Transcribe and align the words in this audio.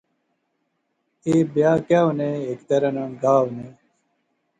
ایہہ 1.25 1.49
بیاہ 1.53 1.79
کہیہ 1.87 2.03
ہونے 2.05 2.29
ہیک 2.45 2.59
طرح 2.69 2.91
نے 2.95 3.03
گاہ 3.21 3.39
ہونے 3.41 3.67